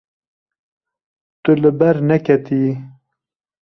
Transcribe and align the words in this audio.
Tu 1.43 1.51
li 1.61 1.71
ber 1.79 1.95
neketiyî. 2.09 2.73